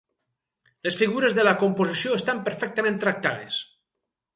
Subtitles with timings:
[0.87, 3.65] Les figures de la composició estan perfectament tractades.